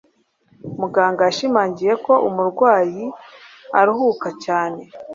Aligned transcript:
Muganga 0.79 1.21
yashimangiye 1.27 1.93
ko 2.05 2.13
umurwayi 2.27 3.03
aruhuka 3.79 4.27
cyane 4.43 4.81